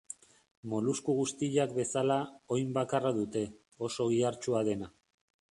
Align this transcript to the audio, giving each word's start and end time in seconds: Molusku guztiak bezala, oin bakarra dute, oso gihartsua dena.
Molusku 0.69 1.13
guztiak 1.17 1.75
bezala, 1.75 2.17
oin 2.57 2.73
bakarra 2.79 3.13
dute, 3.19 3.45
oso 3.91 4.09
gihartsua 4.17 4.65
dena. 4.73 4.93